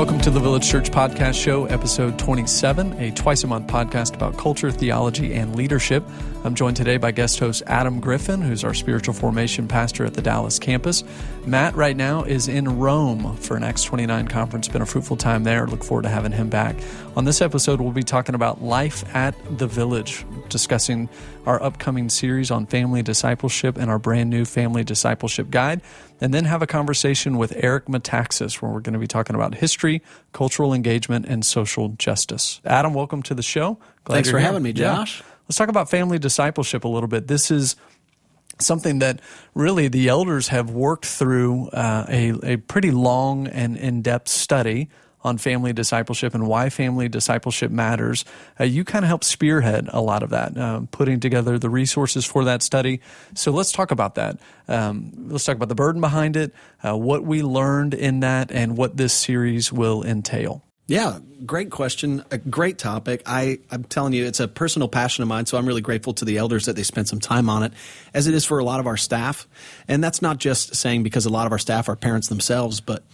[0.00, 4.38] Welcome to the Village Church Podcast Show, episode 27, a twice a month podcast about
[4.38, 6.02] culture, theology, and leadership.
[6.42, 10.22] I'm joined today by guest host Adam Griffin, who's our spiritual formation pastor at the
[10.22, 11.04] Dallas campus.
[11.44, 14.66] Matt, right now, is in Rome for an Acts 29 conference.
[14.66, 15.66] Been a fruitful time there.
[15.66, 16.76] Look forward to having him back.
[17.14, 21.10] On this episode, we'll be talking about life at the Village, discussing
[21.44, 25.82] our upcoming series on family discipleship and our brand new family discipleship guide,
[26.22, 29.56] and then have a conversation with Eric Metaxas, where we're going to be talking about
[29.56, 30.00] history,
[30.32, 32.62] cultural engagement, and social justice.
[32.64, 33.78] Adam, welcome to the show.
[34.04, 34.46] Glad Thanks for here.
[34.46, 35.20] having me, Josh.
[35.20, 35.26] Yeah.
[35.50, 37.26] Let's talk about family discipleship a little bit.
[37.26, 37.74] This is
[38.60, 39.20] something that
[39.52, 44.90] really the elders have worked through uh, a, a pretty long and in depth study
[45.24, 48.24] on family discipleship and why family discipleship matters.
[48.60, 52.24] Uh, you kind of help spearhead a lot of that, uh, putting together the resources
[52.24, 53.00] for that study.
[53.34, 54.38] So let's talk about that.
[54.68, 56.54] Um, let's talk about the burden behind it,
[56.84, 60.62] uh, what we learned in that, and what this series will entail.
[60.90, 62.24] Yeah, great question.
[62.32, 63.22] A great topic.
[63.24, 66.24] I, I'm telling you, it's a personal passion of mine, so I'm really grateful to
[66.24, 67.72] the elders that they spent some time on it,
[68.12, 69.46] as it is for a lot of our staff.
[69.86, 73.04] And that's not just saying because a lot of our staff are parents themselves, but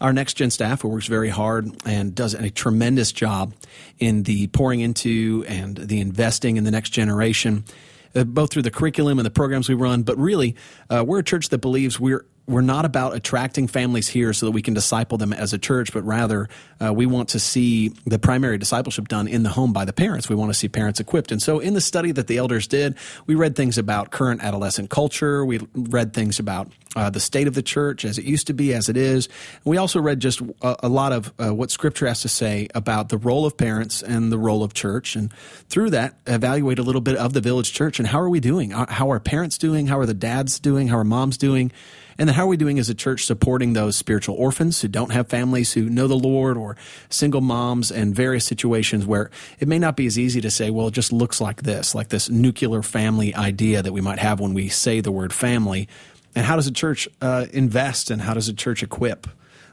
[0.00, 3.52] our next gen staff who works very hard and does a tremendous job
[3.98, 7.66] in the pouring into and the investing in the next generation.
[8.14, 10.56] Uh, both through the curriculum and the programs we run, but really,
[10.88, 14.52] uh, we're a church that believes we're we're not about attracting families here so that
[14.52, 16.48] we can disciple them as a church, but rather
[16.80, 20.28] uh, we want to see the primary discipleship done in the home by the parents.
[20.28, 21.32] We want to see parents equipped.
[21.32, 24.90] And so, in the study that the elders did, we read things about current adolescent
[24.90, 25.44] culture.
[25.44, 28.72] We read things about uh, the state of the church as it used to be,
[28.72, 29.28] as it is.
[29.64, 33.08] We also read just a, a lot of uh, what Scripture has to say about
[33.08, 35.16] the role of parents and the role of church.
[35.16, 35.32] And
[35.68, 38.70] through that, evaluate a little bit of the village church and how are we doing?
[38.70, 39.88] How are parents doing?
[39.88, 40.88] How are the dads doing?
[40.88, 41.72] How are moms doing?
[42.18, 45.12] And then how are we doing as a church supporting those spiritual orphans who don't
[45.12, 46.76] have families who know the Lord or
[47.08, 50.88] single moms and various situations where it may not be as easy to say, well,
[50.88, 54.54] it just looks like this, like this nuclear family idea that we might have when
[54.54, 55.88] we say the word family.
[56.34, 59.26] And how does a church uh, invest and how does a church equip?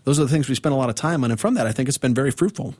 [0.03, 1.31] Those are the things we spend a lot of time on.
[1.31, 2.75] And from that, I think it's been very fruitful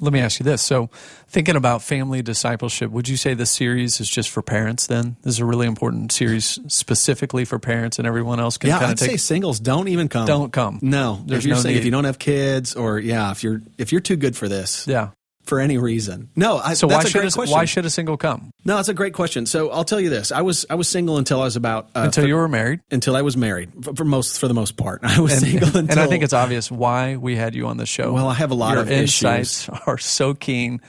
[0.00, 0.62] let me ask you this.
[0.62, 0.90] So,
[1.28, 5.16] thinking about family discipleship, would you say this series is just for parents then?
[5.22, 8.90] This is a really important series specifically for parents and everyone else can yeah, kind
[8.92, 10.26] I'd say singles don't even come.
[10.26, 10.78] Don't come.
[10.82, 11.22] No.
[11.26, 11.80] There's if you're no saying need.
[11.80, 14.86] if you don't have kids or yeah, if you're if you're too good for this.
[14.86, 15.10] Yeah
[15.44, 16.30] for any reason.
[16.34, 18.50] No, I, so why should a, why should a single come?
[18.64, 19.46] No, that's a great question.
[19.46, 22.02] So I'll tell you this: I was I was single until I was about uh,
[22.04, 22.80] until for, you were married.
[22.90, 25.68] Until I was married, for, for, most for the most part, I was and, single.
[25.68, 28.12] Until, and I think it's obvious why we had you on the show.
[28.12, 29.80] Well, I have a lot Your of insights issues.
[29.86, 30.80] are so keen.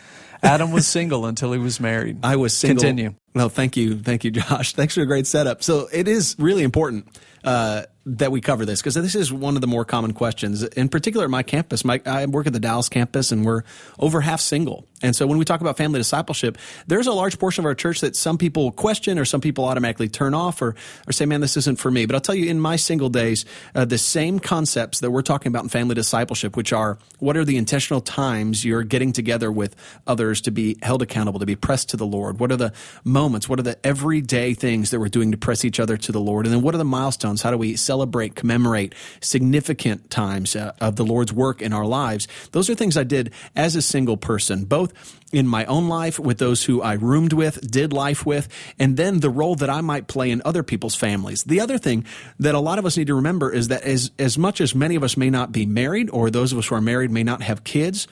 [0.44, 2.20] Adam was single until he was married.
[2.24, 2.82] I was single.
[2.82, 3.16] Continue.
[3.34, 4.74] No, thank you, thank you, Josh.
[4.74, 5.62] Thanks for a great setup.
[5.64, 7.08] So it is really important.
[7.44, 10.64] Uh, that we cover this because this is one of the more common questions.
[10.64, 13.64] In particular, my campus, my, I work at the Dallas campus, and we're
[14.00, 14.88] over half single.
[15.02, 16.58] And so when we talk about family discipleship,
[16.88, 20.08] there's a large portion of our church that some people question or some people automatically
[20.08, 20.76] turn off or,
[21.08, 22.06] or say, man, this isn't for me.
[22.06, 23.46] But I'll tell you, in my single days,
[23.76, 27.46] uh, the same concepts that we're talking about in family discipleship, which are what are
[27.46, 29.76] the intentional times you're getting together with
[30.08, 32.40] others to be held accountable, to be pressed to the Lord?
[32.40, 32.74] What are the
[33.04, 33.50] moments?
[33.50, 36.46] What are the everyday things that we're doing to press each other to the Lord?
[36.46, 37.42] And then what are the milestones?
[37.42, 37.95] How do we celebrate,
[38.36, 42.28] commemorate significant times uh, of the Lord's work in our lives?
[42.52, 44.94] Those are things I did as a single person, both
[45.32, 48.48] in my own life, with those who I roomed with, did life with,
[48.80, 51.44] and then the role that I might play in other people's families.
[51.44, 52.06] The other thing
[52.40, 54.96] that a lot of us need to remember is that as, as much as many
[54.96, 57.42] of us may not be married, or those of us who are married may not
[57.42, 58.08] have kids,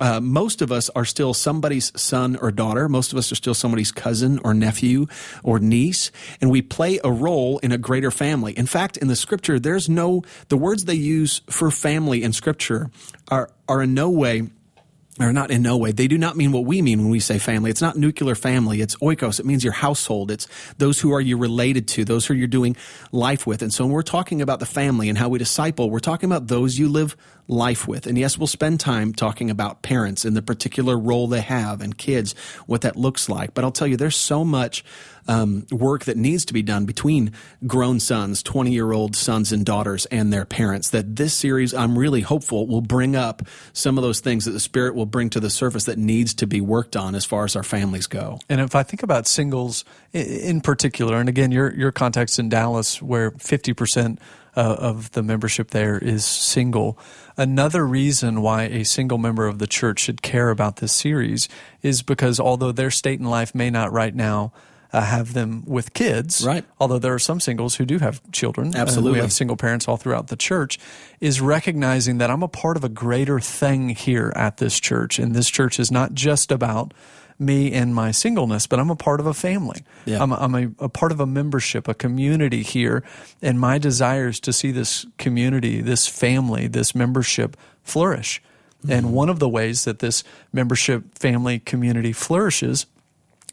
[0.00, 2.88] uh, most of us are still somebody's son or daughter.
[2.88, 5.06] Most of us are still somebody's cousin or nephew
[5.42, 6.10] or niece,
[6.40, 8.52] and we play a role in a greater family.
[8.56, 12.90] In fact, in the scripture, there's no, the words they use for family in scripture
[13.30, 14.48] are, are in no way
[15.20, 15.92] or not in no way.
[15.92, 17.70] They do not mean what we mean when we say family.
[17.70, 18.80] It's not nuclear family.
[18.80, 19.40] It's oikos.
[19.40, 20.30] It means your household.
[20.30, 20.46] It's
[20.78, 22.76] those who are you related to, those who you're doing
[23.10, 23.62] life with.
[23.62, 26.46] And so when we're talking about the family and how we disciple, we're talking about
[26.46, 27.16] those you live
[27.48, 28.06] life with.
[28.06, 31.96] And yes, we'll spend time talking about parents and the particular role they have and
[31.96, 32.34] kids,
[32.66, 33.54] what that looks like.
[33.54, 34.84] But I'll tell you, there's so much
[35.26, 37.32] um, work that needs to be done between
[37.66, 40.90] grown sons, 20 year old sons and daughters, and their parents.
[40.90, 43.42] That this series, I'm really hopeful, will bring up
[43.72, 46.46] some of those things that the Spirit will bring to the surface that needs to
[46.46, 48.40] be worked on as far as our families go.
[48.48, 53.02] And if I think about singles in particular, and again, your, your context in Dallas,
[53.02, 54.18] where 50%
[54.56, 56.98] uh, of the membership there is single.
[57.38, 61.48] Another reason why a single member of the church should care about this series
[61.82, 64.52] is because although their state in life may not right now
[64.92, 66.64] uh, have them with kids, Right.
[66.80, 68.68] Although there are some singles who do have children.
[68.68, 69.12] and Absolutely.
[69.12, 70.78] we have single parents all throughout the church.
[71.20, 75.34] Is recognizing that I'm a part of a greater thing here at this church, and
[75.34, 76.92] this church is not just about
[77.38, 79.84] me and my singleness, but I'm a part of a family.
[80.04, 80.22] Yeah.
[80.22, 83.04] I'm, a, I'm a, a part of a membership, a community here,
[83.40, 88.42] and my desire is to see this community, this family, this membership flourish.
[88.82, 88.92] Mm-hmm.
[88.92, 92.86] And one of the ways that this membership family community flourishes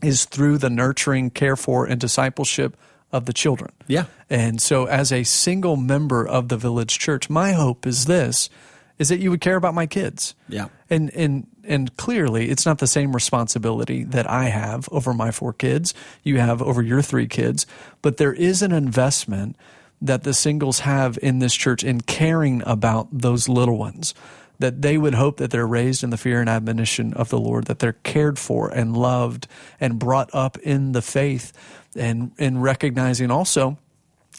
[0.02, 2.76] is through the nurturing, care for, and discipleship
[3.12, 3.72] of the children.
[3.88, 4.06] Yeah.
[4.30, 8.50] And so as a single member of the village church, my hope is this
[8.98, 10.36] is that you would care about my kids.
[10.48, 10.68] Yeah.
[10.90, 15.54] And and and clearly it's not the same responsibility that I have over my four
[15.54, 15.94] kids,
[16.24, 17.66] you have over your three kids,
[18.02, 19.56] but there is an investment
[20.02, 24.14] that the singles have in this church in caring about those little ones.
[24.60, 27.66] That they would hope that they're raised in the fear and admonition of the Lord,
[27.66, 29.48] that they're cared for and loved
[29.82, 31.52] and brought up in the faith
[31.94, 33.78] and in recognizing also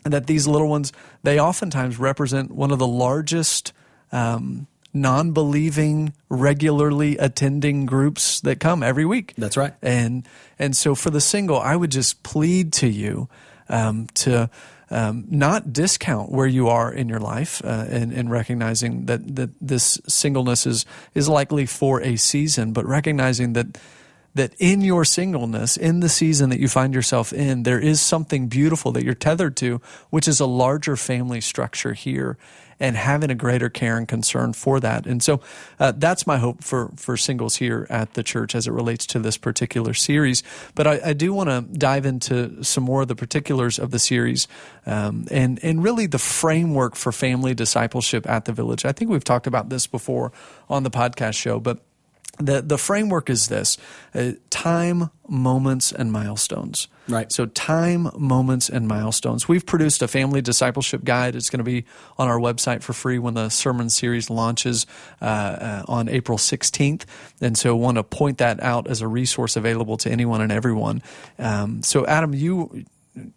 [0.04, 0.92] that these little ones
[1.22, 3.72] they oftentimes represent one of the largest
[4.12, 4.66] um,
[4.96, 9.74] non-believing regularly attending groups that come every week That's right.
[9.82, 10.26] and
[10.58, 13.28] and so for the single i would just plead to you
[13.68, 14.48] um, to
[14.88, 19.50] um, not discount where you are in your life uh, and, and recognizing that, that
[19.60, 23.78] this singleness is is likely for a season but recognizing that
[24.34, 28.48] that in your singleness, in the season that you find yourself in, there is something
[28.48, 29.80] beautiful that you're tethered to,
[30.10, 32.36] which is a larger family structure here
[32.78, 35.06] and having a greater care and concern for that.
[35.06, 35.40] And so
[35.78, 39.18] uh, that's my hope for, for singles here at the church as it relates to
[39.18, 40.42] this particular series.
[40.74, 43.98] But I, I do want to dive into some more of the particulars of the
[43.98, 44.48] series
[44.84, 48.84] um, and, and really the framework for family discipleship at the village.
[48.84, 50.32] I think we've talked about this before
[50.68, 51.85] on the podcast show, but
[52.38, 53.76] the the framework is this
[54.14, 57.30] uh, time moments and milestones Right.
[57.32, 61.84] so time moments and milestones we've produced a family discipleship guide it's going to be
[62.18, 64.86] on our website for free when the sermon series launches
[65.22, 67.04] uh, uh, on april 16th
[67.40, 70.50] and so I want to point that out as a resource available to anyone and
[70.52, 71.02] everyone
[71.38, 72.84] um, so adam you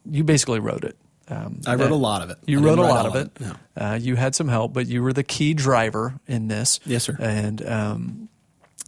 [0.05, 0.95] you basically wrote it
[1.31, 2.37] um, I wrote a lot of it.
[2.47, 3.31] You I wrote a lot of it.
[3.39, 6.79] of it, Uh, you had some help, but you were the key driver in this.
[6.87, 7.15] Yes, sir.
[7.19, 8.29] And um,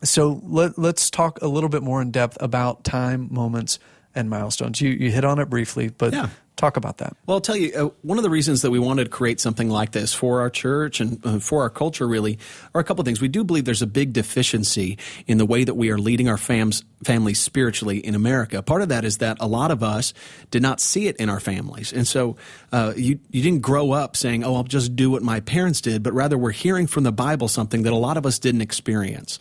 [0.03, 3.79] so let, let's talk a little bit more in depth about time, moments,
[4.15, 4.81] and milestones.
[4.81, 6.27] You you hit on it briefly, but Yeah.
[6.57, 7.15] talk about that.
[7.25, 9.69] Well, I'll tell you, uh, one of the reasons that we wanted to create something
[9.69, 12.37] like this for our church and uh, for our culture really
[12.75, 13.21] are a couple of things.
[13.21, 16.35] We do believe there's a big deficiency in the way that we are leading our
[16.35, 18.61] fams, families spiritually in America.
[18.61, 20.13] Part of that is that a lot of us
[20.51, 21.93] did not see it in our families.
[21.93, 22.35] And so
[22.73, 26.03] uh, you, you didn't grow up saying, oh, I'll just do what my parents did,
[26.03, 29.39] but rather we're hearing from the Bible something that a lot of us didn't experience.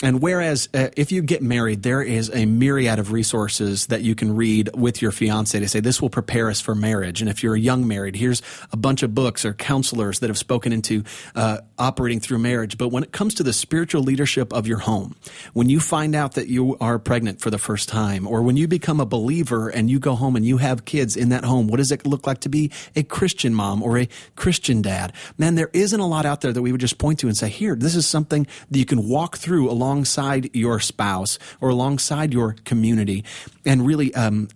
[0.00, 4.14] And whereas uh, if you get married, there is a myriad of resources that you
[4.14, 7.20] can read with your fiance to say this will prepare us for marriage.
[7.20, 8.40] And if you're a young married, here's
[8.70, 11.02] a bunch of books or counselors that have spoken into
[11.34, 12.78] uh, operating through marriage.
[12.78, 15.16] But when it comes to the spiritual leadership of your home,
[15.52, 18.68] when you find out that you are pregnant for the first time, or when you
[18.68, 21.78] become a believer and you go home and you have kids in that home, what
[21.78, 25.12] does it look like to be a Christian mom or a Christian dad?
[25.38, 27.48] Man, there isn't a lot out there that we would just point to and say,
[27.48, 32.56] here, this is something that you can walk through alongside your spouse or alongside your
[32.66, 33.24] community
[33.64, 34.48] and really um,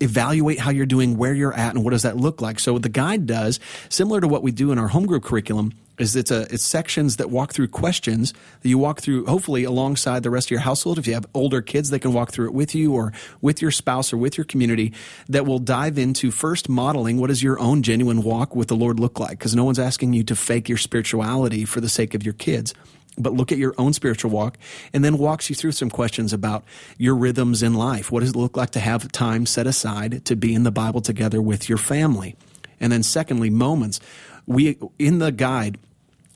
[0.00, 2.58] evaluate how you're doing, where you're at, and what does that look like.
[2.58, 6.16] So the guide does, similar to what we do in our home group curriculum, is
[6.16, 10.30] it's a it's sections that walk through questions that you walk through hopefully alongside the
[10.30, 10.98] rest of your household.
[10.98, 13.72] If you have older kids, they can walk through it with you or with your
[13.72, 14.92] spouse or with your community
[15.28, 18.98] that will dive into first modeling what does your own genuine walk with the Lord
[18.98, 19.38] look like?
[19.38, 22.74] Because no one's asking you to fake your spirituality for the sake of your kids
[23.18, 24.58] but look at your own spiritual walk
[24.92, 26.64] and then walks you through some questions about
[26.96, 28.10] your rhythms in life.
[28.10, 31.00] What does it look like to have time set aside to be in the Bible
[31.00, 32.36] together with your family?
[32.80, 34.00] And then secondly, moments.
[34.46, 35.78] We, in the guide,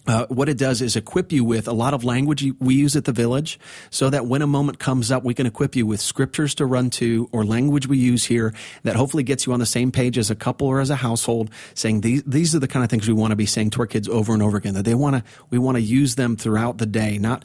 [0.07, 3.05] uh, what it does is equip you with a lot of language we use at
[3.05, 3.59] the village
[3.91, 6.91] so that when a moment comes up, we can equip you with scriptures to run
[6.91, 10.31] to or language we use here that hopefully gets you on the same page as
[10.31, 13.15] a couple or as a household saying these, these are the kind of things we
[13.15, 15.25] want to be saying to our kids over and over again that they want to,
[15.51, 17.45] we want to use them throughout the day, not,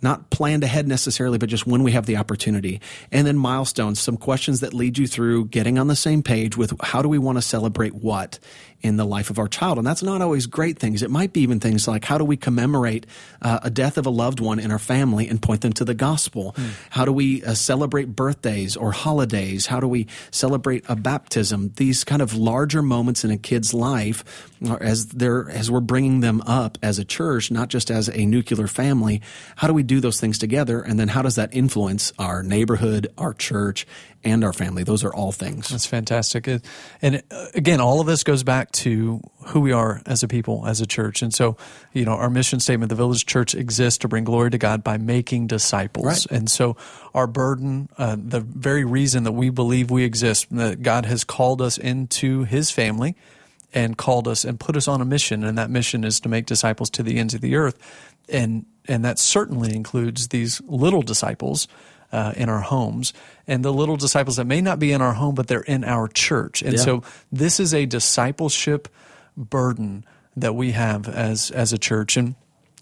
[0.00, 2.80] not planned ahead necessarily, but just when we have the opportunity.
[3.10, 6.72] And then milestones, some questions that lead you through getting on the same page with
[6.80, 8.38] how do we want to celebrate what
[8.80, 9.78] in the life of our child.
[9.78, 11.02] And that's not always great things.
[11.02, 13.06] It might be even things like how do we commemorate
[13.42, 15.94] uh, a death of a loved one in our family and point them to the
[15.94, 16.54] gospel?
[16.56, 16.70] Mm.
[16.90, 19.66] How do we uh, celebrate birthdays or holidays?
[19.66, 21.72] How do we celebrate a baptism?
[21.76, 24.24] These kind of larger moments in a kid's life
[24.80, 28.66] as they're as we're bringing them up as a church, not just as a nuclear
[28.66, 29.22] family.
[29.56, 30.80] How do we do those things together?
[30.80, 33.86] And then how does that influence our neighborhood, our church,
[34.24, 34.82] and our family.
[34.82, 35.68] Those are all things.
[35.68, 36.48] That's fantastic.
[37.02, 40.66] And uh, again, all of this goes back to who we are as a people,
[40.66, 41.22] as a church.
[41.22, 41.56] And so,
[41.92, 44.98] you know, our mission statement, the Village Church exists to bring glory to God by
[44.98, 46.06] making disciples.
[46.06, 46.26] Right.
[46.30, 46.76] And so,
[47.14, 51.62] our burden, uh, the very reason that we believe we exist, that God has called
[51.62, 53.16] us into His family
[53.72, 56.46] and called us and put us on a mission, and that mission is to make
[56.46, 57.78] disciples to the ends of the earth.
[58.28, 61.68] And and that certainly includes these little disciples
[62.12, 63.12] uh, in our homes,
[63.46, 66.08] and the little disciples that may not be in our home, but they're in our
[66.08, 66.62] church.
[66.62, 66.80] And yeah.
[66.80, 68.88] so this is a discipleship
[69.36, 70.04] burden
[70.36, 72.34] that we have as as a church, and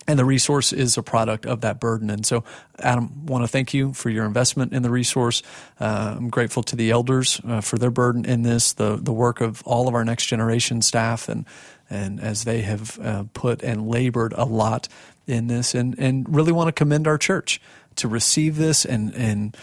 [0.08, 2.10] and the resource is a product of that burden.
[2.10, 2.44] And so,
[2.78, 5.42] Adam, want to thank you for your investment in the resource.
[5.80, 9.40] Uh, I'm grateful to the elders uh, for their burden in this, the the work
[9.40, 11.44] of all of our next generation staff, and
[11.90, 14.88] and as they have uh, put and labored a lot
[15.26, 17.60] in this, and and really want to commend our church
[17.96, 19.56] to receive this and and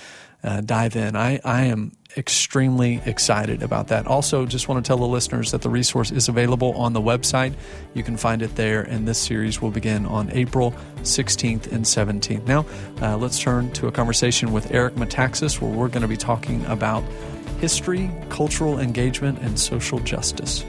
[0.43, 1.15] uh, dive in.
[1.15, 4.05] I, I am extremely excited about that.
[4.07, 7.53] Also, just want to tell the listeners that the resource is available on the website.
[7.93, 12.45] You can find it there, and this series will begin on April 16th and 17th.
[12.45, 12.65] Now,
[13.01, 16.65] uh, let's turn to a conversation with Eric Metaxas, where we're going to be talking
[16.65, 17.03] about
[17.59, 20.65] history, cultural engagement, and social justice.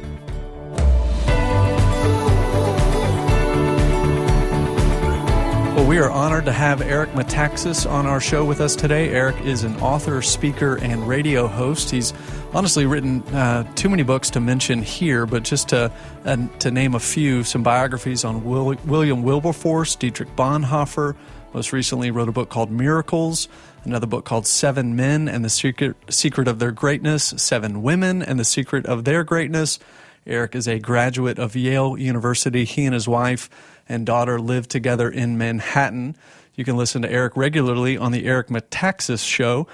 [5.74, 9.08] Well, we are honored to have Eric Metaxas on our show with us today.
[9.08, 11.90] Eric is an author, speaker, and radio host.
[11.90, 12.12] He's
[12.52, 15.90] honestly written uh, too many books to mention here, but just to
[16.24, 21.16] uh, to name a few, some biographies on Will, William Wilberforce, Dietrich Bonhoeffer.
[21.52, 23.48] Most recently, wrote a book called Miracles.
[23.82, 27.34] Another book called Seven Men and the Secret Secret of Their Greatness.
[27.36, 29.80] Seven Women and the Secret of Their Greatness.
[30.24, 32.64] Eric is a graduate of Yale University.
[32.64, 33.50] He and his wife
[33.88, 36.16] and daughter live together in Manhattan.
[36.54, 39.66] You can listen to Eric regularly on the Eric Metaxas Show.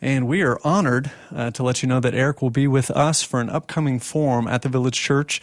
[0.00, 3.22] And we are honored uh, to let you know that Eric will be with us
[3.22, 5.40] for an upcoming forum at the Village Church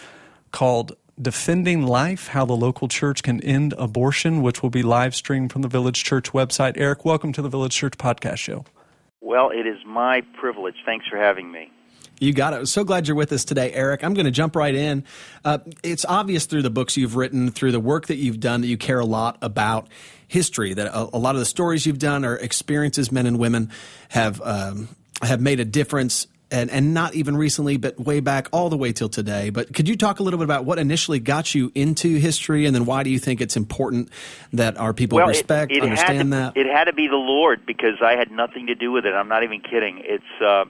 [0.51, 5.51] called Defending Life How the Local Church Can End Abortion, which will be live streamed
[5.51, 6.73] from the Village Church website.
[6.77, 8.65] Eric, welcome to the Village Church Podcast Show.
[9.21, 10.75] Well, it is my privilege.
[10.85, 11.71] Thanks for having me.
[12.19, 12.67] You got it.
[12.67, 14.03] So glad you're with us today, Eric.
[14.03, 15.03] I'm going to jump right in.
[15.43, 18.67] Uh, it's obvious through the books you've written, through the work that you've done, that
[18.67, 19.87] you care a lot about
[20.27, 20.73] history.
[20.73, 23.71] That a, a lot of the stories you've done are experiences men and women
[24.09, 24.89] have um,
[25.21, 28.93] have made a difference and, and not even recently, but way back all the way
[28.93, 29.49] till today.
[29.49, 32.75] But could you talk a little bit about what initially got you into history, and
[32.75, 34.09] then why do you think it's important
[34.53, 36.57] that our people well, respect, it, it understand to, that?
[36.57, 39.13] It had to be the Lord because I had nothing to do with it.
[39.13, 40.03] I'm not even kidding.
[40.05, 40.65] It's uh,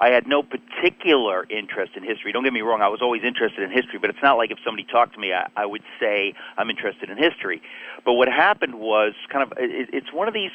[0.00, 2.32] I had no particular interest in history.
[2.32, 4.58] Don't get me wrong, I was always interested in history, but it's not like if
[4.64, 7.60] somebody talked to me, I, I would say I'm interested in history.
[8.04, 10.52] But what happened was kind of it, it's one of these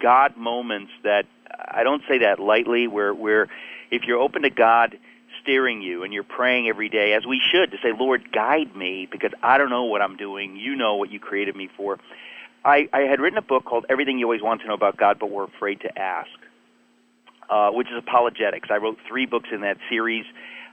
[0.00, 1.26] God moments that
[1.68, 3.48] I don't say that lightly, where where
[3.90, 4.98] if you're open to God
[5.42, 9.08] steering you and you're praying every day, as we should, to say, Lord, guide me
[9.10, 10.56] because I don't know what I'm doing.
[10.56, 11.98] You know what you created me for.
[12.64, 15.18] I, I had written a book called Everything You Always Want to Know About God,
[15.18, 16.30] but Were Afraid to Ask
[17.50, 18.68] uh, which is apologetics.
[18.70, 20.24] I wrote three books in that series.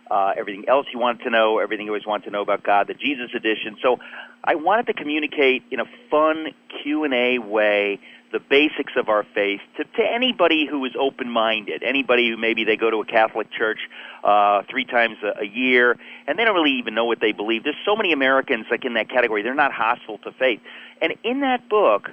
[0.09, 2.87] Uh, everything else you want to know, everything you always want to know about God,
[2.87, 3.77] the Jesus edition.
[3.81, 3.99] So
[4.43, 6.47] I wanted to communicate in a fun
[6.81, 7.99] Q and A way
[8.31, 12.75] the basics of our faith to, to anybody who is open-minded, anybody who maybe they
[12.75, 13.79] go to a Catholic church
[14.23, 15.97] uh, three times a, a year
[16.27, 17.63] and they don't really even know what they believe.
[17.63, 20.59] There's so many Americans like in that category; they're not hostile to faith.
[21.01, 22.09] And in that book,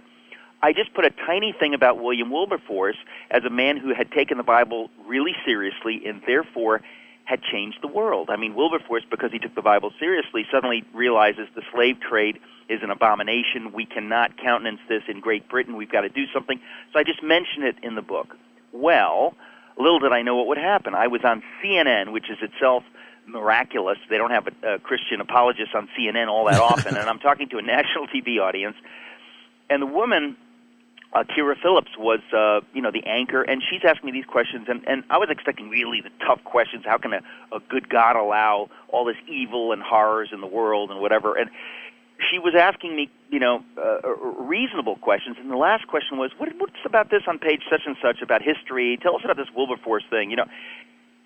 [0.63, 2.97] I just put a tiny thing about William Wilberforce
[3.31, 6.81] as a man who had taken the Bible really seriously and therefore
[7.25, 8.31] had changed the world.
[8.31, 12.83] I mean, Wilberforce, because he took the Bible seriously, suddenly realizes the slave trade is
[12.83, 13.73] an abomination.
[13.73, 15.77] We cannot countenance this in Great Britain.
[15.77, 16.61] We've got to do something.
[16.93, 18.37] So I just mention it in the book.
[18.73, 19.35] Well,
[19.77, 20.95] little did I know what would happen.
[20.95, 22.85] I was on CNN, which is itself
[23.27, 23.99] miraculous.
[24.09, 26.97] They don't have a, a Christian apologist on CNN all that often.
[26.97, 28.77] and I'm talking to a national TV audience.
[29.69, 30.37] And the woman
[31.17, 34.67] uh, Kyra Phillips was, uh, you know, the anchor, and she's asking me these questions,
[34.69, 36.85] and, and I was expecting really the tough questions.
[36.85, 40.91] How can a, a good God allow all this evil and horrors in the world
[40.91, 41.35] and whatever?
[41.35, 41.49] And
[42.31, 45.39] she was asking me, you know, uh, reasonable questions.
[45.41, 48.43] And the last question was, what, what's about this on page such and such about
[48.43, 48.99] history?
[49.01, 50.47] Tell us about this Wilberforce thing, you know.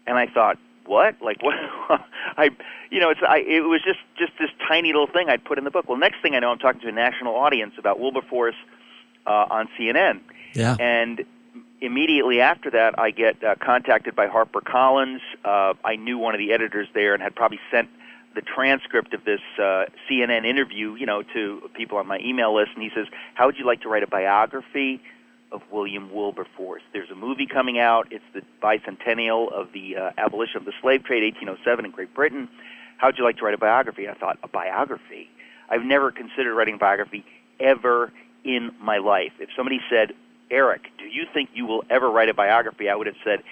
[0.06, 0.56] And I thought,
[0.86, 1.16] what?
[1.20, 1.56] Like what?
[2.36, 2.50] I,
[2.90, 3.38] you know, it's I.
[3.38, 5.88] It was just just this tiny little thing I'd put in the book.
[5.88, 8.56] Well, next thing I know, I'm talking to a national audience about Wilberforce
[9.26, 10.20] uh, on CNN.
[10.54, 10.76] Yeah.
[10.78, 11.24] And
[11.80, 15.20] immediately after that, I get uh, contacted by HarperCollins.
[15.44, 17.88] Uh, I knew one of the editors there and had probably sent
[18.34, 22.70] the transcript of this uh, CNN interview, you know, to people on my email list,
[22.74, 25.00] and he says, "How would you like to write a biography
[25.50, 26.82] of William Wilberforce?
[26.92, 28.12] There's a movie coming out.
[28.12, 32.48] It's the bicentennial of the uh, abolition of the slave trade, 1807, in Great Britain.
[32.98, 35.28] How would you like to write a biography?" I thought, "A biography?
[35.68, 37.24] I've never considered writing a biography
[37.58, 38.12] ever
[38.44, 39.32] in my life.
[39.38, 40.12] If somebody said,
[40.50, 42.88] Eric, do you think you will ever write a biography?
[42.88, 43.42] I would have said,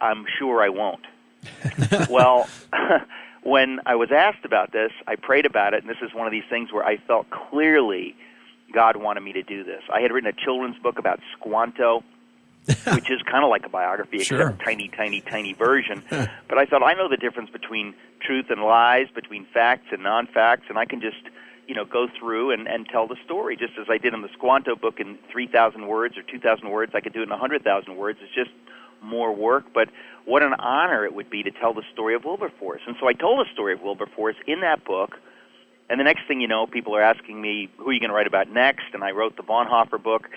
[0.00, 1.04] I'm sure I won't.
[2.10, 2.48] well,
[3.42, 6.30] when I was asked about this, I prayed about it, and this is one of
[6.32, 8.14] these things where I felt clearly
[8.72, 9.82] God wanted me to do this.
[9.92, 12.02] I had written a children's book about Squanto,
[12.66, 14.58] which is kind of like a biography, except Sure.
[14.64, 16.02] tiny, tiny, tiny version.
[16.10, 20.64] but I thought I know the difference between truth and lies, between facts and non-facts,
[20.68, 21.20] and I can just,
[21.66, 24.28] you know, go through and, and tell the story just as I did in the
[24.34, 26.92] Squanto book in 3,000 words or 2,000 words.
[26.94, 28.18] I could do it in 100,000 words.
[28.22, 28.50] It's just
[29.02, 29.88] more work, but
[30.24, 32.80] what an honor it would be to tell the story of Wilberforce.
[32.86, 35.18] And so I told the story of Wilberforce in that book.
[35.90, 38.16] And the next thing you know, people are asking me, who are you going to
[38.16, 38.86] write about next?
[38.94, 40.30] And I wrote the Bonhoeffer book.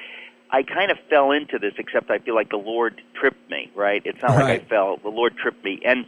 [0.49, 4.01] I kind of fell into this, except I feel like the Lord tripped me, right?
[4.05, 4.97] It's not like I fell.
[4.97, 5.81] The Lord tripped me.
[5.85, 6.05] And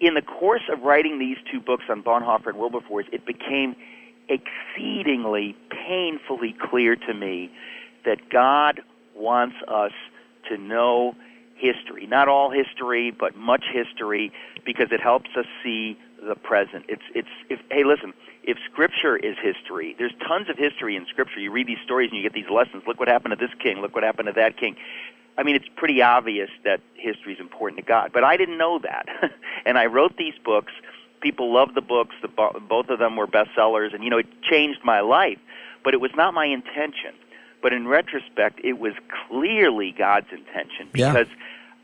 [0.00, 3.76] in the course of writing these two books on Bonhoeffer and Wilberforce, it became
[4.28, 7.50] exceedingly painfully clear to me
[8.04, 8.80] that God
[9.14, 9.92] wants us
[10.48, 11.14] to know
[11.56, 12.06] history.
[12.06, 14.32] Not all history, but much history,
[14.64, 16.84] because it helps us see the present.
[16.88, 18.12] It's it's if hey listen,
[18.42, 21.40] if scripture is history, there's tons of history in scripture.
[21.40, 22.82] You read these stories and you get these lessons.
[22.86, 24.76] Look what happened to this king, look what happened to that king.
[25.38, 28.78] I mean, it's pretty obvious that history is important to God, but I didn't know
[28.80, 29.06] that.
[29.64, 30.72] and I wrote these books.
[31.20, 32.14] People loved the books.
[32.22, 35.38] The, both of them were bestsellers, and you know, it changed my life.
[35.84, 37.14] But it was not my intention.
[37.62, 38.94] But in retrospect, it was
[39.28, 41.12] clearly God's intention Yeah.
[41.12, 41.28] because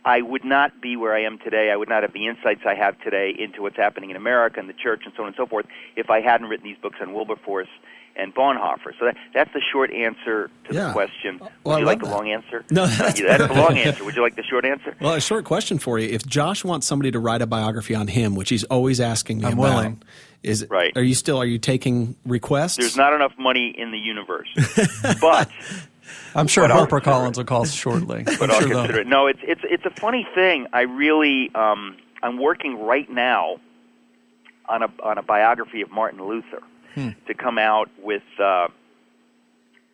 [0.06, 1.70] I would not be where I am today.
[1.70, 4.68] I would not have the insights I have today into what's happening in America and
[4.68, 5.66] the church and so on and so forth
[5.96, 7.68] if I hadn't written these books on Wilberforce
[8.18, 8.92] and Bonhoeffer.
[8.98, 10.86] So that, that's the short answer to Yeah.
[10.88, 11.38] the question.
[11.40, 12.10] Would Well, you love like a that.
[12.14, 12.64] long answer?
[12.70, 14.04] No, that's that's the long answer.
[14.04, 14.96] Would you like the short answer?
[15.00, 18.08] Well, a short question for you: If Josh wants somebody to write a biography on
[18.08, 20.02] him, which he's always asking me I'm about, willing.
[20.42, 20.92] is Right.
[20.96, 21.38] Are you still?
[21.38, 22.76] Are you taking requests?
[22.76, 24.48] There's not enough money in the universe,
[25.20, 25.50] but
[26.34, 28.22] I'm sure But I'll Harper Collins will call shortly.
[28.38, 29.06] but I'm I'll sure they'll- consider it.
[29.06, 30.66] No, it's it's it's a funny thing.
[30.72, 33.58] I really um, I'm working right now
[34.68, 36.60] on a on a biography of Martin Luther
[36.96, 37.10] Hmm.
[37.26, 38.22] to come out with.
[38.40, 38.68] Uh,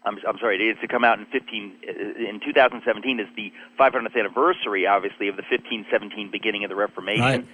[0.05, 3.53] I'm I'm sorry, it is to come out in 15 uh, in 2017 is the
[3.79, 7.25] 500th anniversary, obviously, of the 1517 beginning of the Reformation.
[7.25, 7.47] Right.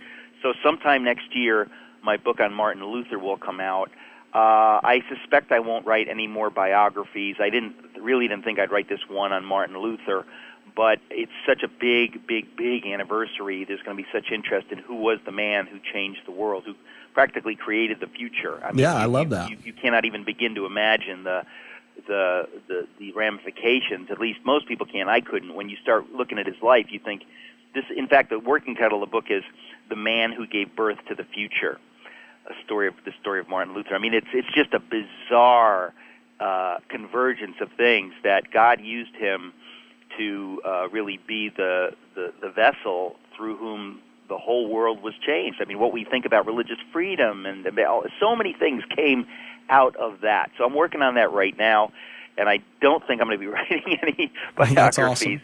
[0.42, 1.66] So sometime next year,
[2.02, 3.90] my book on Martin Luther will come out.
[4.34, 7.36] Uh, I suspect I won't write any more biographies.
[7.40, 10.26] I didn't really didn't think I'd write this one on Martin Luther,
[10.76, 13.64] but it's such a big, big, big anniversary.
[13.64, 16.64] There's going to be such interest in who was the man who changed the world,
[16.66, 16.74] who
[17.18, 18.60] practically created the future.
[18.64, 19.50] I mean, Yeah, I love you- that.
[19.50, 21.44] You, you cannot even begin to imagine the
[22.06, 24.08] the the the ramifications.
[24.08, 25.08] At least most people can.
[25.08, 25.52] I couldn't.
[25.56, 27.22] When you start looking at his life, you think
[27.74, 27.84] this.
[27.96, 29.42] In fact, the working title of the book is
[29.88, 31.80] "The Man Who Gave Birth to the Future."
[32.46, 33.96] A story of the story of Martin Luther.
[33.96, 35.92] I mean, it's it's just a bizarre
[36.38, 39.52] uh, convergence of things that God used him
[40.18, 45.60] to uh, really be the, the the vessel through whom the whole world was changed.
[45.60, 47.66] I mean, what we think about religious freedom and
[48.20, 49.26] so many things came
[49.70, 50.50] out of that.
[50.56, 51.92] So I'm working on that right now,
[52.36, 55.40] and I don't think I'm going to be writing any biographies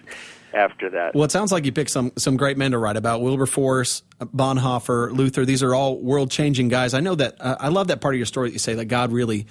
[0.52, 1.14] after that.
[1.14, 5.10] Well, it sounds like you picked some some great men to write about: Wilberforce, Bonhoeffer,
[5.12, 5.44] Luther.
[5.44, 6.94] These are all world changing guys.
[6.94, 7.36] I know that.
[7.40, 9.46] Uh, I love that part of your story that you say that God really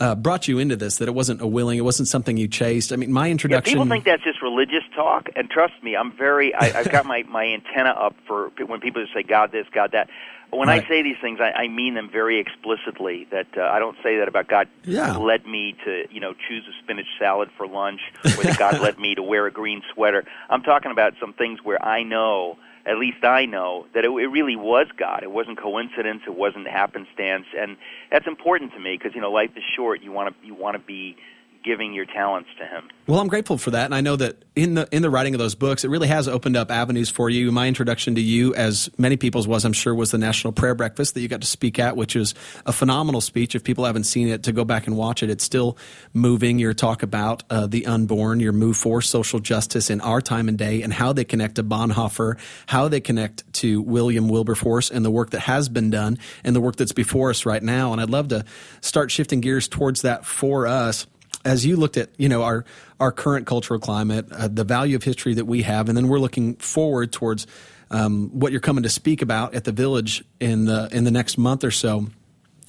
[0.00, 0.96] uh, brought you into this.
[0.98, 2.92] That it wasn't a willing, it wasn't something you chased.
[2.92, 3.74] I mean, my Yeah, introduction.
[3.74, 6.54] people think that's just religious talk, and trust me, I'm very.
[6.54, 10.08] I, I've got my my antenna up for when people say God this, God that.
[10.50, 10.84] When Right.
[10.84, 13.26] I say these things, I, I mean them very explicitly.
[13.30, 15.16] That uh, I don't say that about God Yeah.
[15.16, 18.00] led me to you know choose a spinach salad for lunch,
[18.36, 20.24] or that God led me to wear a green sweater.
[20.50, 24.26] I'm talking about some things where I know, at least I know, that it, it
[24.26, 25.22] really was God.
[25.22, 26.20] It wasn't coincidence.
[26.26, 27.78] It wasn't happenstance, and
[28.10, 30.02] that's important to me because you know life is short.
[30.02, 31.16] You want to you want to be
[31.64, 32.88] giving your talents to him.
[33.06, 35.38] Well, I'm grateful for that, and I know that in the in the writing of
[35.38, 37.50] those books, it really has opened up avenues for you.
[37.50, 41.14] My introduction to you, as many people's was, I'm sure, was the National Prayer Breakfast
[41.14, 43.54] that you got to speak at, which is a phenomenal speech.
[43.54, 45.76] If people haven't seen it, to go back and watch it, it's still
[46.12, 46.58] moving.
[46.58, 50.56] Your talk about uh, the unborn, your move for social justice in our time and
[50.56, 55.10] day, and how they connect to Bonhoeffer, how they connect to William Wilberforce, and the
[55.10, 57.92] work that has been done, and the work that's before us right now.
[57.92, 58.44] And I'd love to
[58.80, 61.06] start shifting gears towards that for us
[61.44, 62.64] as you looked at you know our
[63.00, 66.20] our current cultural climate, uh, the value of history that we have, and then we're
[66.20, 67.46] looking forward towards
[67.90, 71.38] um, what you're coming to speak about at the village in the in the next
[71.38, 72.06] month or so.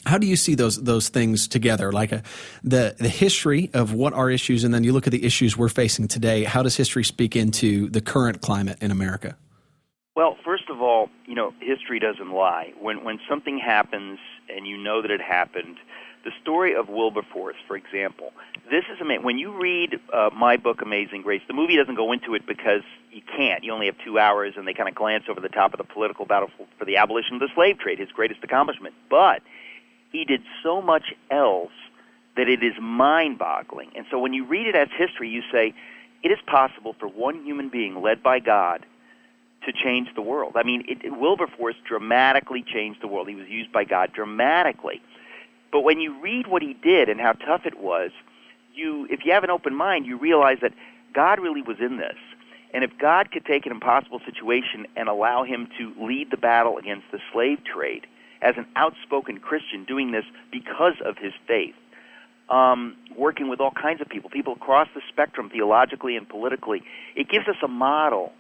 [0.06, 1.92] How do you see those those things together?
[1.92, 2.22] Like a, uh,
[2.64, 5.70] the the history of what are issues, and then you look at the issues we're
[5.70, 6.44] facing today.
[6.44, 9.38] How does history speak into the current climate in America?
[10.16, 12.74] Well, first of all, you know, history doesn't lie.
[12.80, 15.78] When when something happens and you know that it happened,
[16.24, 18.32] the story of Wilberforce, for example,
[18.72, 19.24] this is amazing.
[19.24, 22.82] When you read uh, my book, Amazing Grace, the movie doesn't go into it because
[23.12, 23.64] you can't.
[23.64, 25.84] You only have two hours, and they kind of glance over the top of the
[25.84, 28.96] political battle for the abolition of the slave trade, his greatest accomplishment.
[29.10, 29.42] But
[30.12, 31.72] he did so much else
[32.38, 33.92] that it is mind boggling.
[33.96, 35.74] And so when you read it as history, you say,
[36.24, 38.86] it is possible for one human being led by God
[39.66, 40.54] to change the world.
[40.56, 43.28] I mean, it, Wilberforce dramatically changed the world.
[43.28, 45.02] He was used by God dramatically.
[45.74, 48.12] But when you read what he did and how tough it was,
[48.76, 50.72] you if you have an open mind, you realize that
[51.14, 52.16] God really was in this.
[52.74, 56.78] And if God could take an impossible situation and allow him to lead the battle
[56.78, 58.06] against the slave trade
[58.42, 61.76] as an outspoken Christian doing this because of his faith,
[62.50, 66.84] um, working with all kinds of people, people across the spectrum theologically and politically,
[67.16, 68.32] it gives us a model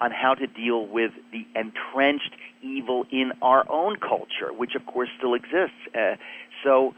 [0.00, 2.32] on how to deal with the entrenched
[2.62, 5.76] evil in our own culture, which of course still exists.
[5.94, 6.16] Uh,
[6.62, 6.94] so,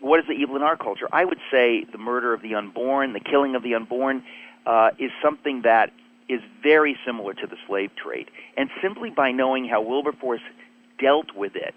[0.00, 1.08] what is the evil in our culture?
[1.12, 4.24] I would say the murder of the unborn, the killing of the unborn,
[4.66, 5.92] uh, is something that
[6.28, 8.30] is very similar to the slave trade.
[8.56, 10.40] And simply by knowing how Wilberforce
[10.98, 11.74] dealt with it,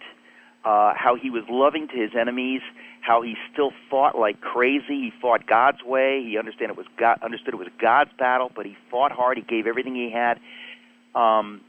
[0.64, 2.62] uh, how he was loving to his enemies,
[3.02, 5.00] how he still fought like crazy.
[5.00, 6.24] He fought God's way.
[6.24, 9.38] He understood it was God, understood it was God's battle, but he fought hard.
[9.38, 10.40] He gave everything he had.
[11.16, 11.62] Um,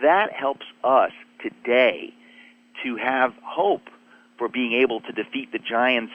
[0.00, 2.14] that helps us today
[2.82, 3.88] to have hope
[4.38, 6.12] for being able to defeat the giants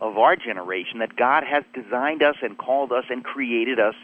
[0.00, 3.94] of our generation that God has designed us and called us and created us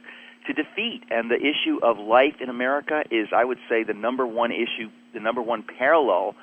[0.47, 1.03] to defeat.
[1.11, 4.91] And the issue of life in America is, I would say, the number one issue,
[5.13, 6.35] the number one parallel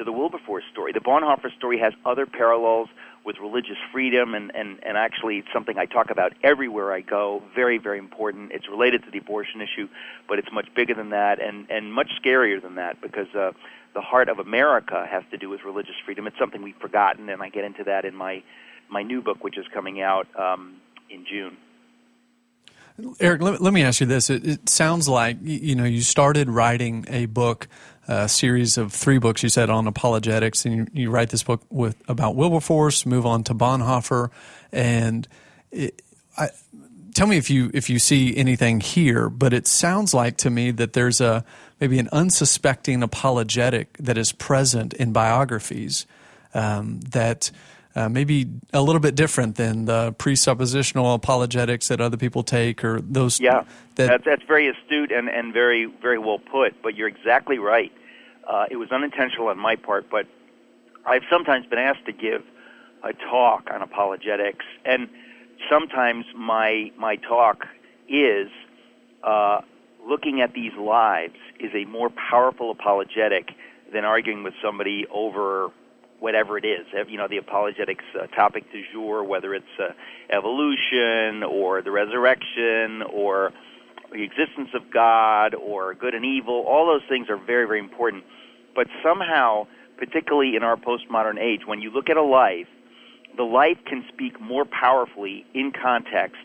[0.00, 0.92] to the Wilberforce story.
[0.92, 2.88] The Bonhoeffer story has other parallels
[3.22, 7.42] with religious freedom, and, and, and actually it's something I talk about everywhere I go.
[7.54, 8.50] Very, very important.
[8.50, 9.88] It's related to the abortion issue,
[10.26, 13.52] but it's much bigger than that and, and much scarier than that because uh,
[13.92, 16.26] the heart of America has to do with religious freedom.
[16.26, 18.42] It's something we've forgotten, and I get into that in my
[18.88, 21.56] my new book, which is coming out um, in June.
[23.20, 24.30] Eric, let, let me ask you this.
[24.30, 27.68] It, it, sounds like you know you started writing a book,
[28.10, 29.42] a series of three books.
[29.42, 33.44] You said on apologetics, and you, you write this book with about Wilberforce, move on
[33.44, 34.30] to Bonhoeffer,
[34.72, 35.28] and
[35.70, 36.02] it,
[36.36, 36.48] I,
[37.14, 39.30] tell me if you if you see anything here.
[39.30, 41.44] But it sounds like to me that there's a
[41.80, 46.04] maybe an unsuspecting apologetic that is present in biographies
[46.52, 47.52] um, that
[47.94, 53.00] uh, maybe a little bit different than the presuppositional apologetics that other people take or
[53.00, 53.64] those yeah
[53.96, 57.92] that, that's, that's very astute and, and very very well put but you're exactly right
[58.50, 60.26] uh, it was unintentional on my part but
[61.06, 62.42] I've sometimes been asked to give
[63.02, 65.08] a talk on apologetics and
[65.70, 67.66] sometimes my my talk
[68.08, 68.48] is
[69.22, 69.60] uh,
[70.06, 73.50] looking at these lives is a more powerful apologetic
[73.92, 75.70] than arguing with somebody over
[76.20, 76.86] whatever it is.
[77.08, 79.92] You know, the apologetics uh, topic du jour, whether it's uh,
[80.30, 83.52] evolution or the resurrection or
[84.12, 88.24] the existence of God or good and evil, all those things are very, very important.
[88.74, 92.68] But somehow, particularly in our postmodern age, when you look at a life,
[93.36, 96.42] the life can speak more powerfully in context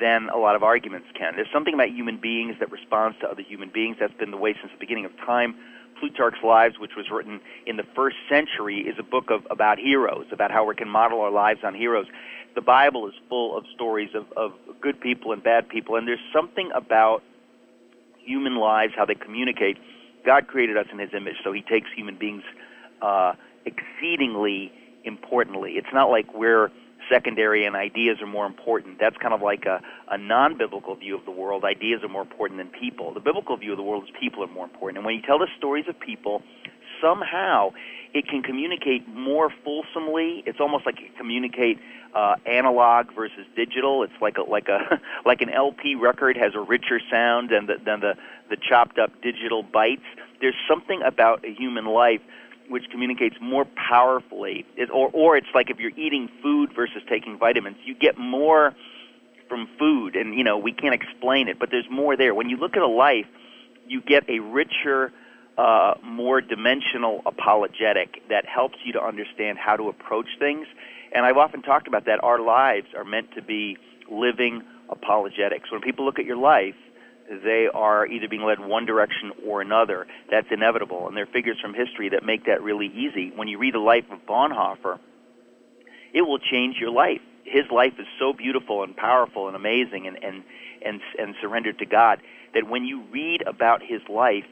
[0.00, 1.34] than a lot of arguments can.
[1.36, 3.96] There's something about human beings that responds to other human beings.
[4.00, 5.54] That's been the way since the beginning of time.
[5.98, 10.26] Plutarch's Lives, which was written in the first century, is a book of about heroes,
[10.32, 12.06] about how we can model our lives on heroes.
[12.54, 16.18] The Bible is full of stories of, of good people and bad people, and there's
[16.32, 17.22] something about
[18.18, 19.78] human lives, how they communicate.
[20.24, 22.42] God created us in His image, so He takes human beings
[23.02, 23.34] uh,
[23.64, 24.72] exceedingly
[25.04, 25.72] importantly.
[25.72, 26.70] It's not like we're
[27.10, 28.98] secondary and ideas are more important.
[28.98, 31.64] That's kind of like a, a non biblical view of the world.
[31.64, 33.12] Ideas are more important than people.
[33.12, 34.98] The biblical view of the world is people are more important.
[34.98, 36.42] And when you tell the stories of people,
[37.02, 37.70] somehow
[38.12, 40.42] it can communicate more fulsomely.
[40.46, 41.78] It's almost like it communicate
[42.14, 44.04] uh, analog versus digital.
[44.04, 47.74] It's like a like a like an LP record has a richer sound than the
[47.84, 48.14] than the
[48.50, 50.04] the chopped up digital bites.
[50.40, 52.20] There's something about a human life
[52.68, 54.64] which communicates more powerfully.
[54.76, 58.74] It, or or it's like if you're eating food versus taking vitamins, you get more
[59.48, 62.34] from food, and you know we can't explain it, but there's more there.
[62.34, 63.26] When you look at a life,
[63.86, 65.12] you get a richer
[65.58, 70.66] uh, more dimensional apologetic that helps you to understand how to approach things.
[71.12, 72.22] And I've often talked about that.
[72.24, 73.78] Our lives are meant to be
[74.10, 75.70] living apologetics.
[75.70, 76.74] When people look at your life,
[77.28, 80.06] they are either being led one direction or another.
[80.30, 81.08] That's inevitable.
[81.08, 83.32] And there are figures from history that make that really easy.
[83.34, 84.98] When you read the life of Bonhoeffer,
[86.12, 87.20] it will change your life.
[87.44, 90.42] His life is so beautiful and powerful and amazing and, and,
[90.84, 92.20] and, and surrendered to God
[92.54, 94.44] that when you read about his life,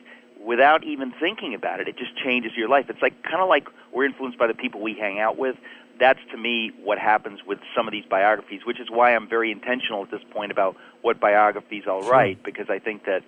[0.45, 1.89] without even thinking about it.
[1.89, 2.87] It just changes your life.
[2.89, 5.57] It's like kind of like we're influenced by the people we hang out with.
[6.03, 9.53] That's to me what happens with some of these biographies, which is why I'm very
[9.53, 13.23] intentional at this point about what biographies I'll write because I think that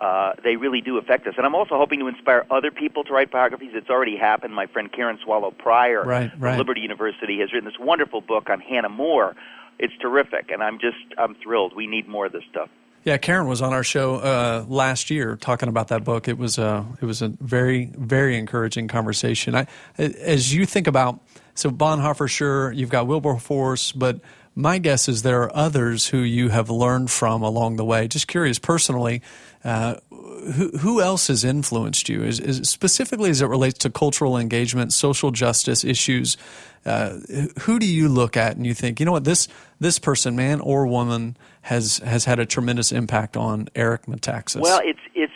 [0.00, 1.34] uh, they really do affect us.
[1.36, 3.70] And I'm also hoping to inspire other people to write biographies.
[3.74, 4.56] It's already happened.
[4.56, 6.50] My friend Karen Swallow Prior right, right.
[6.50, 9.36] from Liberty University has written this wonderful book on Hannah More.
[9.78, 11.76] It's terrific, and I'm just I'm thrilled.
[11.76, 12.70] We need more of this stuff.
[13.06, 16.26] Yeah, Karen was on our show uh, last year talking about that book.
[16.26, 19.54] It was a it was a very very encouraging conversation.
[19.54, 21.20] I, as you think about
[21.54, 24.18] so Bonhoeffer, sure, you've got Wilberforce, but
[24.56, 28.08] my guess is there are others who you have learned from along the way.
[28.08, 29.22] Just curious, personally,
[29.66, 32.22] uh, who, who else has influenced you?
[32.22, 36.36] Is, is, specifically as it relates to cultural engagement, social justice issues?
[36.84, 37.18] Uh,
[37.62, 39.48] who do you look at and you think, you know what, this
[39.80, 44.60] this person, man or woman, has has had a tremendous impact on Eric Metaxas?
[44.60, 45.32] Well, it's it's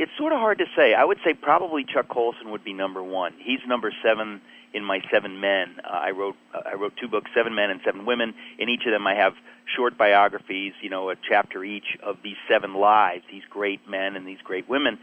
[0.00, 0.94] it's sort of hard to say.
[0.94, 3.34] I would say probably Chuck Colson would be number one.
[3.38, 4.40] He's number seven
[4.72, 5.76] in my Seven Men.
[5.84, 8.34] Uh, I wrote uh, I wrote two books, Seven Men and Seven Women.
[8.58, 9.34] In each of them, I have
[9.76, 14.26] short biographies, you know, a chapter each of these seven lives, these great men and
[14.26, 14.98] these great women.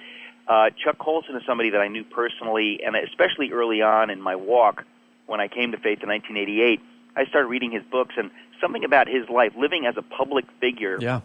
[0.47, 4.35] Uh, Chuck Colson is somebody that I knew personally, and especially early on in my
[4.35, 4.83] walk,
[5.27, 6.79] when I came to faith in 1988,
[7.15, 10.97] I started reading his books, and something about his life, living as a public figure,
[10.99, 11.21] yeah.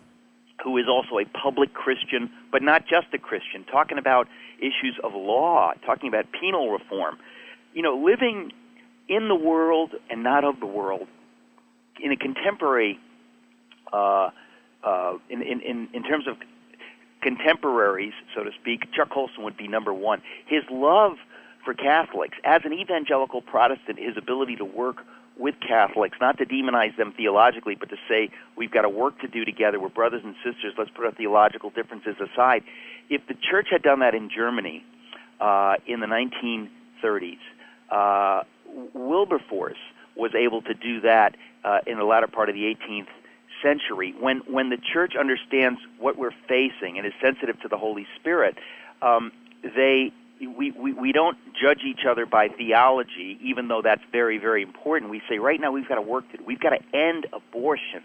[0.62, 5.14] Who is also a public Christian, but not just a Christian, talking about issues of
[5.14, 7.18] law, talking about penal reform,
[7.74, 8.52] you know, living
[9.08, 11.08] in the world and not of the world
[12.00, 12.98] in a contemporary,
[13.92, 14.30] uh,
[14.84, 16.36] uh, in, in, in terms of
[17.22, 20.22] contemporaries, so to speak, Chuck Colson would be number one.
[20.46, 21.12] His love
[21.64, 25.04] for Catholics, as an evangelical Protestant, his ability to work
[25.38, 29.28] with Catholics, not to demonize them theologically, but to say we've got a work to
[29.28, 29.80] do together.
[29.80, 30.74] We're brothers and sisters.
[30.76, 32.62] Let's put our theological differences aside.
[33.08, 34.84] If the church had done that in Germany
[35.40, 37.38] uh, in the 1930s,
[37.90, 38.44] uh,
[38.94, 39.78] Wilberforce
[40.16, 43.08] was able to do that uh, in the latter part of the 18th
[43.62, 44.14] century.
[44.18, 48.56] When when the church understands what we're facing and is sensitive to the Holy Spirit,
[49.00, 50.12] um, they
[50.46, 55.10] we, we, we don't judge each other by theology, even though that's very, very important.
[55.10, 56.44] We say, right now, we've got to work to do.
[56.44, 58.02] We've got to end abortion.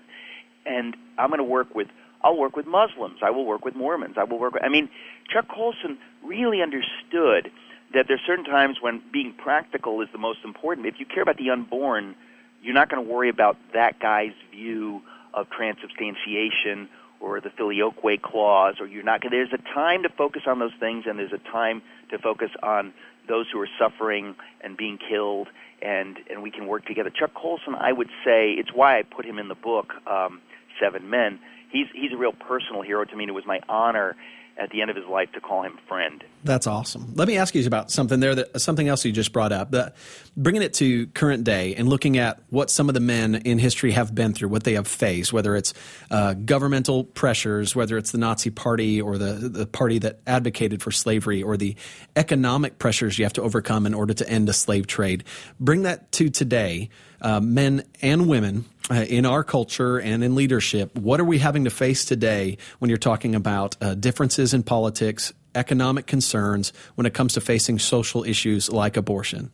[0.65, 1.87] And I'm going to work with,
[2.23, 3.19] I'll work with Muslims.
[3.23, 4.15] I will work with Mormons.
[4.17, 4.89] I will work with, I mean,
[5.31, 7.51] Chuck Colson really understood
[7.93, 10.87] that there's certain times when being practical is the most important.
[10.87, 12.15] If you care about the unborn,
[12.61, 15.01] you're not going to worry about that guy's view
[15.33, 19.21] of transubstantiation or the filioque clause, or you're not.
[19.29, 22.93] There's a time to focus on those things, and there's a time to focus on
[23.27, 25.47] those who are suffering and being killed,
[25.81, 27.09] and and we can work together.
[27.09, 30.41] Chuck Colson, I would say, it's why I put him in the book um,
[30.79, 31.39] Seven Men.
[31.71, 34.15] He's he's a real personal hero to me, and it was my honor
[34.59, 36.23] at the end of his life to call him friend.
[36.43, 37.13] That's awesome.
[37.15, 39.71] Let me ask you about something there, that, something else you just brought up.
[39.71, 39.95] That
[40.35, 43.91] bringing it to current day and looking at what some of the men in history
[43.91, 45.73] have been through, what they have faced, whether it's
[46.09, 50.91] uh, governmental pressures, whether it's the Nazi Party or the the party that advocated for
[50.91, 51.75] slavery, or the
[52.15, 55.23] economic pressures you have to overcome in order to end a slave trade.
[55.59, 56.89] Bring that to today,
[57.21, 61.65] uh, men and women uh, in our culture and in leadership, what are we having
[61.65, 67.13] to face today when you're talking about uh, differences in politics, economic concerns, when it
[67.13, 69.51] comes to facing social issues like abortion?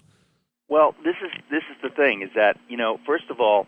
[0.67, 3.67] Well, this is this is the thing: is that you know, first of all,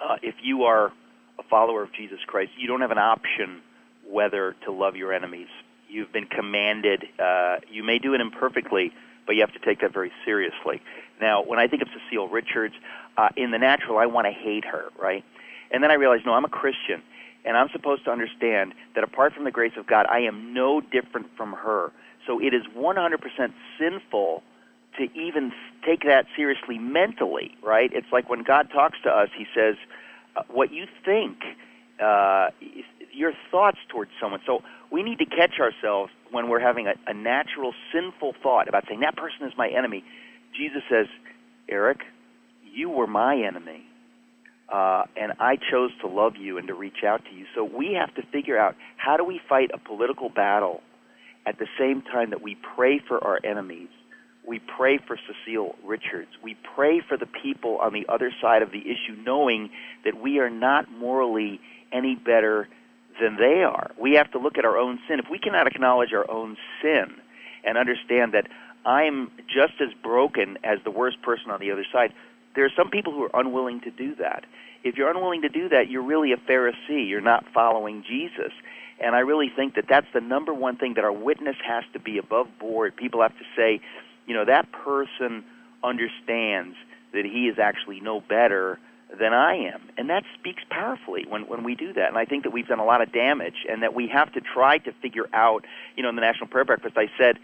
[0.00, 0.92] uh, if you are
[1.38, 3.62] a follower of Jesus Christ, you don't have an option
[4.08, 5.48] whether to love your enemies.
[5.88, 7.04] You've been commanded.
[7.18, 8.92] Uh, you may do it imperfectly,
[9.26, 10.82] but you have to take that very seriously.
[11.20, 12.74] Now, when I think of Cecile Richards,
[13.16, 15.24] uh, in the natural, I want to hate her, right?
[15.70, 17.02] And then I realized, no, I'm a Christian,
[17.44, 20.80] and I'm supposed to understand that apart from the grace of God, I am no
[20.80, 21.92] different from her.
[22.26, 24.42] So it is 100% sinful
[24.98, 25.52] to even
[25.84, 27.90] take that seriously mentally, right?
[27.92, 29.76] It's like when God talks to us, He says,
[30.36, 31.38] uh, "What you think,
[32.00, 32.50] uh,
[33.12, 37.14] your thoughts towards someone." So we need to catch ourselves when we're having a, a
[37.14, 40.04] natural sinful thought about saying that person is my enemy.
[40.52, 41.06] Jesus says,
[41.68, 42.04] "Eric,
[42.72, 43.84] you were my enemy."
[44.68, 47.44] Uh, and I chose to love you and to reach out to you.
[47.56, 50.80] So we have to figure out how do we fight a political battle
[51.44, 53.88] at the same time that we pray for our enemies
[54.46, 56.30] we pray for Cecile Richards.
[56.42, 59.70] We pray for the people on the other side of the issue, knowing
[60.04, 61.60] that we are not morally
[61.92, 62.68] any better
[63.20, 63.90] than they are.
[64.00, 65.18] We have to look at our own sin.
[65.18, 67.14] If we cannot acknowledge our own sin
[67.64, 68.48] and understand that
[68.84, 72.12] I'm just as broken as the worst person on the other side,
[72.54, 74.44] there are some people who are unwilling to do that.
[74.82, 77.08] If you're unwilling to do that, you're really a Pharisee.
[77.08, 78.52] You're not following Jesus.
[78.98, 81.98] And I really think that that's the number one thing that our witness has to
[81.98, 82.96] be above board.
[82.96, 83.80] People have to say,
[84.26, 85.44] you know, that person
[85.82, 86.76] understands
[87.12, 88.78] that he is actually no better
[89.18, 89.82] than I am.
[89.96, 92.08] And that speaks powerfully when, when we do that.
[92.08, 94.40] And I think that we've done a lot of damage and that we have to
[94.40, 95.64] try to figure out,
[95.96, 97.38] you know, in the National Prayer Breakfast, I said,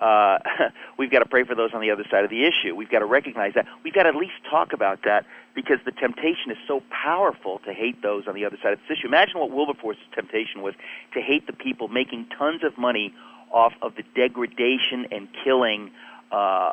[0.00, 0.38] uh,
[0.98, 2.74] we've got to pray for those on the other side of the issue.
[2.74, 3.66] We've got to recognize that.
[3.82, 7.72] We've got to at least talk about that because the temptation is so powerful to
[7.72, 9.06] hate those on the other side of this issue.
[9.06, 10.74] Imagine what Wilberforce's temptation was
[11.14, 13.14] to hate the people making tons of money
[13.52, 15.90] off of the degradation and killing
[16.32, 16.72] uh,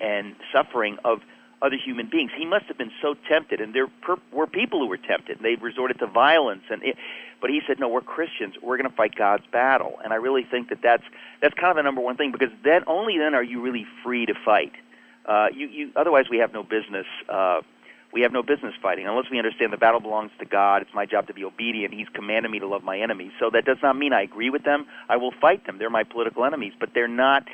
[0.00, 1.20] and suffering of
[1.62, 2.30] other human beings.
[2.36, 5.36] He must have been so tempted, and there per- were people who were tempted.
[5.36, 6.96] And they resorted to violence, and it,
[7.40, 8.54] but he said, "No, we're Christians.
[8.62, 11.04] We're going to fight God's battle." And I really think that that's
[11.40, 14.26] that's kind of the number one thing because then only then are you really free
[14.26, 14.72] to fight.
[15.26, 17.06] Uh, you, you otherwise we have no business.
[17.28, 17.62] Uh,
[18.12, 20.82] we have no business fighting unless we understand the battle belongs to God.
[20.82, 21.92] It's my job to be obedient.
[21.92, 23.32] He's commanded me to love my enemies.
[23.40, 24.86] So that does not mean I agree with them.
[25.08, 25.78] I will fight them.
[25.78, 27.48] They're my political enemies, but they're not.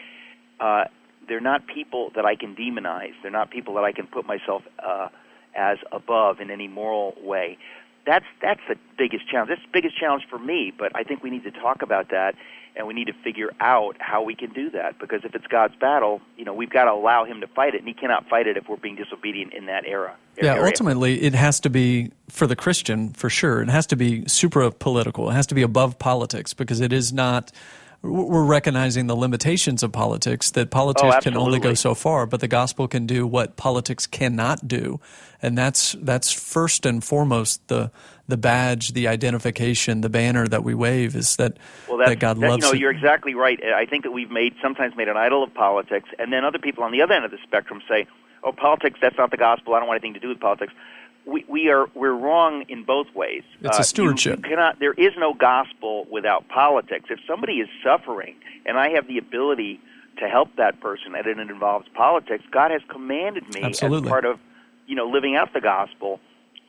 [0.61, 0.85] Uh,
[1.29, 3.13] they're not people that I can demonize.
[3.23, 5.09] They're not people that I can put myself uh,
[5.55, 7.59] as above in any moral way.
[8.07, 9.51] That's that's the biggest challenge.
[9.51, 10.73] That's the biggest challenge for me.
[10.77, 12.35] But I think we need to talk about that,
[12.75, 14.99] and we need to figure out how we can do that.
[14.99, 17.79] Because if it's God's battle, you know, we've got to allow Him to fight it,
[17.79, 20.17] and He cannot fight it if we're being disobedient in that era.
[20.41, 20.65] Yeah, area.
[20.65, 23.61] ultimately, it has to be for the Christian for sure.
[23.61, 25.29] It has to be supra political.
[25.31, 27.53] It has to be above politics because it is not
[28.03, 32.25] we're recognizing the limitations of politics that oh, politics oh, can only go so far
[32.27, 35.01] but the gospel can do what politics cannot do.
[35.43, 37.91] And that's that's first and foremost the
[38.29, 41.59] the badge the identification the banner that we wave is that
[41.89, 42.81] well, that God that, loves you know it.
[42.81, 43.63] you're exactly right.
[43.65, 46.85] I think that we've made sometimes made an idol of politics and then other people
[46.85, 48.07] on the other end of the spectrum say
[48.45, 49.75] oh politics that's not the gospel.
[49.75, 50.73] I don't want anything to do with politics
[51.27, 53.43] we, we are we're wrong in both ways.
[53.61, 54.33] It's a stewardship.
[54.33, 54.79] Uh, you, you cannot.
[54.79, 57.07] There is no gospel without politics.
[57.11, 59.81] If somebody is suffering, and I have the ability
[60.19, 64.09] to help that person, and it involves politics, God has commanded me Absolutely.
[64.09, 64.39] as part of
[64.87, 66.21] you know living out the gospel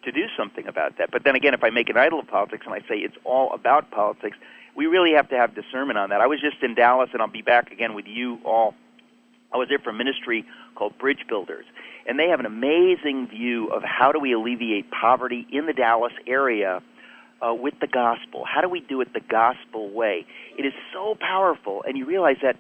[0.03, 1.11] to do something about that.
[1.11, 3.53] But then again, if I make an idol of politics and I say it's all
[3.53, 4.37] about politics,
[4.75, 6.21] we really have to have discernment on that.
[6.21, 8.73] I was just in Dallas, and I'll be back again with you all.
[9.53, 11.65] I was there for a ministry called Bridge Builders
[12.05, 16.13] and they have an amazing view of how do we alleviate poverty in the Dallas
[16.27, 16.81] area
[17.41, 18.43] uh, with the gospel.
[18.45, 20.25] How do we do it the gospel way?
[20.57, 22.57] It is so powerful, and you realize that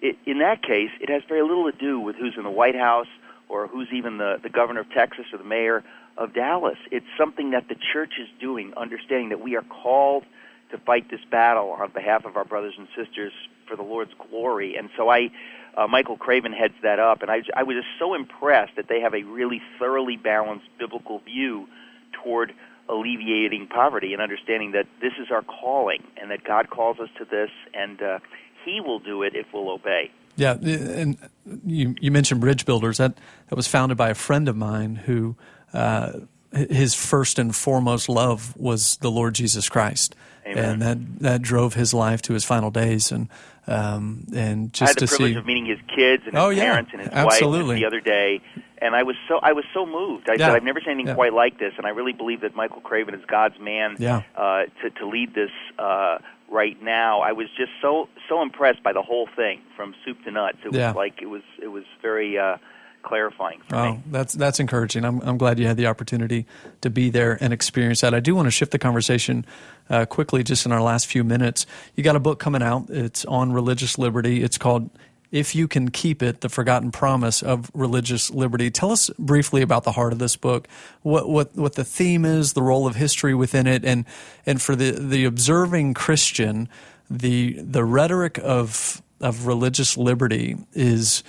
[0.00, 2.76] it, in that case, it has very little to do with who's in the White
[2.76, 3.06] House
[3.48, 5.84] or who's even the, the governor of Texas or the mayor
[6.16, 6.78] of Dallas.
[6.90, 10.24] It's something that the church is doing, understanding that we are called
[10.70, 13.32] to fight this battle on behalf of our brothers and sisters
[13.68, 14.76] for the Lord's glory.
[14.76, 15.30] And so I
[15.76, 19.00] uh, Michael Craven heads that up, and I, I was just so impressed that they
[19.00, 21.68] have a really thoroughly balanced biblical view
[22.12, 22.52] toward
[22.88, 27.24] alleviating poverty and understanding that this is our calling and that God calls us to
[27.24, 28.18] this, and uh,
[28.64, 30.10] He will do it if we'll obey.
[30.36, 31.16] Yeah, and
[31.64, 32.98] you you mentioned Bridge Builders.
[32.98, 35.36] That that was founded by a friend of mine who
[35.72, 36.20] uh,
[36.52, 40.14] his first and foremost love was the Lord Jesus Christ,
[40.46, 40.64] Amen.
[40.64, 43.10] and that that drove his life to his final days.
[43.12, 43.28] And
[43.66, 46.42] um, and just I had the to privilege see, of meeting his kids and his
[46.42, 46.64] Oh, yeah.
[46.64, 47.74] parents and his Absolutely.
[47.76, 48.40] wife the other day,
[48.82, 50.28] and I was so I was so moved.
[50.28, 50.48] I Yeah.
[50.48, 51.14] said I've never seen anything Yeah.
[51.14, 54.22] quite like this, and I really believe that Michael Craven is God's man Yeah.
[54.36, 56.18] uh, to to lead this uh,
[56.50, 57.20] right now.
[57.20, 60.58] I was just so so impressed by the whole thing from soup to nuts.
[60.62, 60.92] It was Yeah.
[60.92, 62.36] like it was it was very.
[62.38, 62.58] Uh,
[63.04, 64.02] clarifying for Oh, me.
[64.10, 65.04] that's that's encouraging.
[65.04, 66.46] I'm I'm glad you had the opportunity
[66.80, 68.14] to be there and experience that.
[68.14, 69.44] I do want to shift the conversation
[69.90, 71.66] uh, quickly, just in our last few minutes.
[71.94, 72.88] You got a book coming out.
[72.90, 74.42] It's on religious liberty.
[74.42, 74.90] It's called
[75.30, 79.84] "If You Can Keep It: The Forgotten Promise of Religious Liberty." Tell us briefly about
[79.84, 80.66] the heart of this book.
[81.02, 84.04] What what what the theme is, the role of history within it, and
[84.46, 86.68] and for the the observing Christian,
[87.10, 91.22] the the rhetoric of of religious liberty is.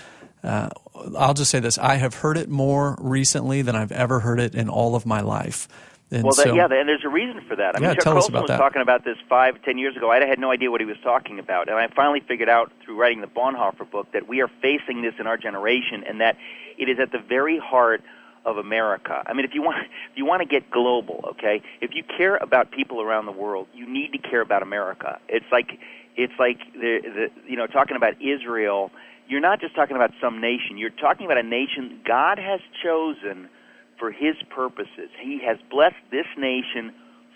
[0.43, 0.69] Uh,
[1.17, 4.55] I'll just say this: I have heard it more recently than I've ever heard it
[4.55, 5.67] in all of my life.
[6.11, 7.75] And well, that, so, yeah, and there's a reason for that.
[7.75, 8.57] I mean, yeah, Chuck tell Colson was that.
[8.57, 10.11] talking about this five, ten years ago.
[10.11, 12.99] I had no idea what he was talking about, and I finally figured out through
[12.99, 16.37] writing the Bonhoeffer book that we are facing this in our generation, and that
[16.77, 18.03] it is at the very heart
[18.45, 19.23] of America.
[19.25, 19.77] I mean, if you want,
[20.11, 23.67] if you want to get global, okay, if you care about people around the world,
[23.73, 25.19] you need to care about America.
[25.27, 25.79] It's like,
[26.15, 28.91] it's like the, the you know, talking about Israel.
[29.27, 30.77] You're not just talking about some nation.
[30.77, 33.49] You're talking about a nation God has chosen
[33.97, 35.09] for His purposes.
[35.19, 36.93] He has blessed this nation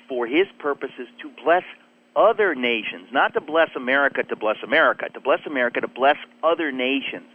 [0.07, 1.63] for His purposes to bless
[2.15, 6.71] other nations, not to bless America to bless America, to bless America to bless other
[6.71, 7.25] nations.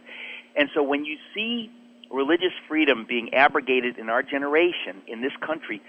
[0.55, 1.71] And so when you see
[2.11, 5.81] religious freedom being abrogated in our generation, in this country,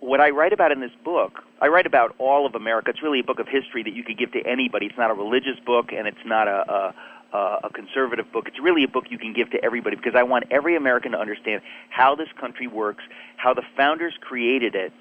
[0.00, 2.90] what I write about in this book, I write about all of America.
[2.90, 4.86] It's really a book of history that you could give to anybody.
[4.86, 6.94] It's not a religious book, and it's not a, a,
[7.32, 8.48] Uh, a conservative book.
[8.48, 11.18] It's really a book you can give to everybody because I want every American to
[11.20, 13.04] understand how this country works,
[13.36, 14.92] how the founders created it,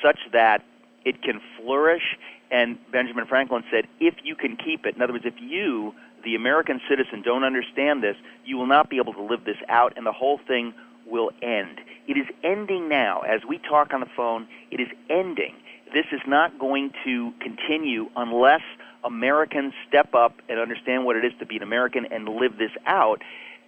[0.00, 0.64] such that
[1.04, 2.16] it can flourish.
[2.52, 5.92] And Benjamin Franklin said, if you can keep it, in other words, if you
[6.24, 9.92] the American citizen don't understand this, you will not be able to live this out,
[9.96, 10.72] and the whole thing
[11.06, 11.80] will end.
[12.06, 13.20] It is ending now.
[13.22, 15.54] As we talk on the phone, it is ending.
[15.92, 18.62] This is not going to continue unless
[19.04, 22.70] Americans step up and understand what it is to be an American and live this
[22.86, 23.22] out.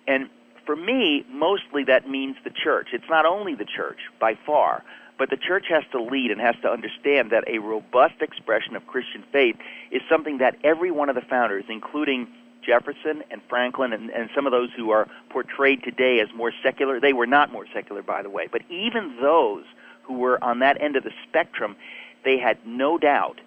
[0.06, 0.28] And
[0.66, 2.88] for me, mostly that means the church.
[2.92, 4.82] It's not only the church, by far,
[5.18, 8.86] but the church has to lead and has to understand that a robust expression of
[8.86, 9.56] Christian faith
[9.90, 12.28] is something that every one of the founders, including
[12.64, 16.98] Jefferson and Franklin and, and some of those who are portrayed today as more secular,
[16.98, 19.64] they were not more secular, by the way, but even those
[20.02, 21.76] who were on that end of the spectrum,
[22.24, 23.40] they had no doubt,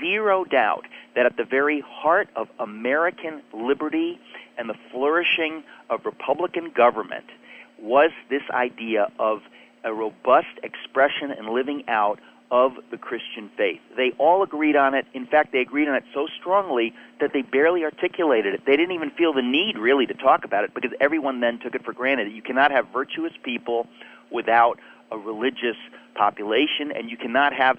[0.00, 4.18] zero doubt, that at the very heart of American liberty
[4.58, 7.26] and the flourishing of Republican government
[7.80, 9.40] was this idea of
[9.84, 12.18] a robust expression and living out
[12.52, 13.80] of the Christian faith.
[13.96, 15.06] They all agreed on it.
[15.14, 18.66] In fact, they agreed on it so strongly that they barely articulated it.
[18.66, 21.74] They didn't even feel the need really to talk about it because everyone then took
[21.74, 22.30] it for granted.
[22.30, 23.86] You cannot have virtuous people
[24.30, 24.78] without
[25.10, 25.76] a religious
[26.14, 27.78] population, and you cannot have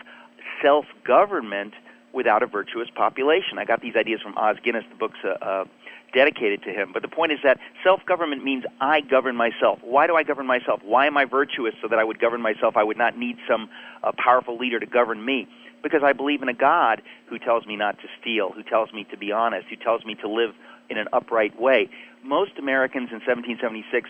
[0.61, 1.73] self government
[2.13, 3.57] without a virtuous population.
[3.57, 4.85] I got these ideas from Os Guinness.
[4.89, 5.65] The book's uh, uh,
[6.13, 6.91] dedicated to him.
[6.93, 9.79] But the point is that self government means I govern myself.
[9.81, 10.81] Why do I govern myself?
[10.83, 12.77] Why am I virtuous so that I would govern myself?
[12.77, 13.69] I would not need some
[14.03, 15.47] uh, powerful leader to govern me.
[15.81, 19.05] Because I believe in a God who tells me not to steal, who tells me
[19.11, 20.51] to be honest, who tells me to live
[20.89, 21.89] in an upright way.
[22.23, 24.09] Most Americans in 1776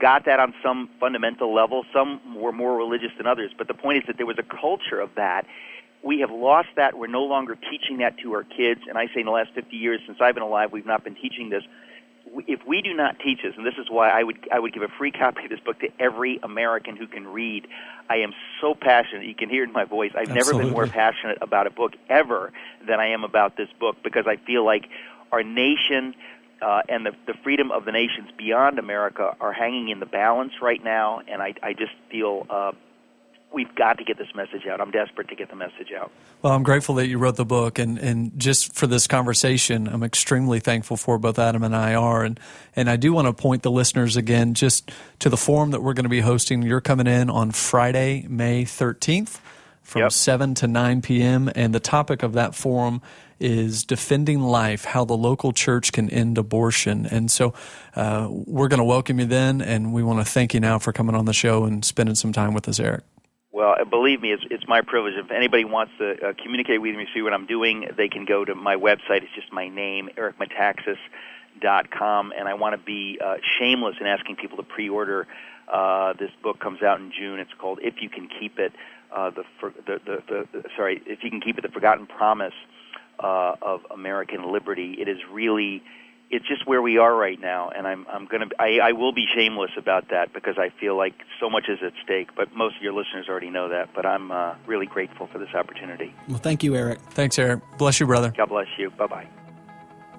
[0.00, 1.84] got that on some fundamental level.
[1.92, 3.52] Some were more religious than others.
[3.56, 5.46] But the point is that there was a culture of that
[6.04, 6.98] we have lost that.
[6.98, 8.82] We're no longer teaching that to our kids.
[8.88, 11.14] And I say in the last 50 years since I've been alive, we've not been
[11.14, 11.62] teaching this.
[12.46, 14.82] If we do not teach this, and this is why I would I would give
[14.82, 17.66] a free copy of this book to every American who can read.
[18.10, 19.26] I am so passionate.
[19.26, 20.12] You can hear it in my voice.
[20.14, 20.52] I've Absolutely.
[20.52, 22.52] never been more passionate about a book ever
[22.86, 24.88] than I am about this book because I feel like
[25.32, 26.14] our nation
[26.60, 30.52] uh, and the, the freedom of the nations beyond America are hanging in the balance
[30.62, 32.72] right now, and I, I just feel uh,
[33.54, 34.80] we've got to get this message out.
[34.80, 36.10] I'm desperate to get the message out.
[36.42, 40.02] Well, I'm grateful that you wrote the book, and, and just for this conversation, I'm
[40.02, 42.24] extremely thankful for both Adam and I are.
[42.24, 42.38] And,
[42.74, 44.90] and I do want to point the listeners again just
[45.20, 46.62] to the forum that we're going to be hosting.
[46.62, 49.38] You're coming in on Friday, May 13th
[49.82, 50.12] from Yep.
[50.12, 51.50] 7 to 9 p.m.
[51.54, 53.02] And the topic of that forum
[53.38, 57.06] is defending life, how the local church can end abortion.
[57.06, 57.52] And so
[57.94, 60.92] uh, we're going to welcome you then, and we want to thank you now for
[60.92, 63.04] coming on the show and spending some time with us, Eric.
[63.54, 65.14] Well, uh, believe me, it's, it's my privilege.
[65.16, 68.44] If anybody wants to uh, communicate with me, see what I'm doing, they can go
[68.44, 69.22] to my website.
[69.22, 72.32] It's just my name, ericmetaxas.com.
[72.36, 75.28] And I want to be uh, shameless in asking people to pre-order.
[75.72, 77.38] Uh, this book comes out in June.
[77.38, 78.72] It's called "If You Can Keep It."
[79.14, 82.08] Uh, the, for, the, the, the, the sorry, if you can keep it, the forgotten
[82.08, 82.54] promise
[83.20, 84.96] uh, of American liberty.
[84.98, 85.80] It is really
[86.30, 89.26] it's just where we are right now, and I'm I'm gonna I, I will be
[89.34, 92.34] shameless about that because I feel like so much is at stake.
[92.34, 93.90] But most of your listeners already know that.
[93.94, 96.14] But I'm uh, really grateful for this opportunity.
[96.28, 97.00] Well, thank you, Eric.
[97.10, 97.62] Thanks, Eric.
[97.78, 98.32] Bless you, brother.
[98.36, 98.90] God bless you.
[98.90, 99.28] Bye bye.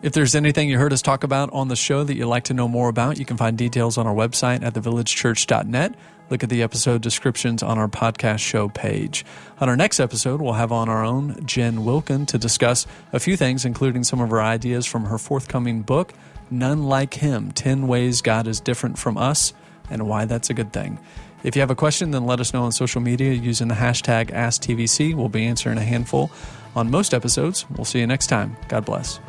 [0.02, 2.54] If there's anything you heard us talk about on the show that you'd like to
[2.54, 5.96] know more about, you can find details on our website at thevillagechurch.net.
[6.30, 9.24] Look at the episode descriptions on our podcast show page.
[9.60, 13.38] On our next episode, we'll have on our own Jen Wilkin to discuss a few
[13.38, 16.14] things, including some of her ideas from her forthcoming book,
[16.50, 19.54] None Like Him 10 Ways God is Different from Us
[19.90, 21.00] and Why That's a Good Thing.
[21.44, 24.32] If you have a question, then let us know on social media using the hashtag
[24.32, 25.14] AskTVC.
[25.14, 26.32] We'll be answering a handful
[26.76, 27.70] on most episodes.
[27.70, 28.58] We'll see you next time.
[28.68, 29.20] God bless.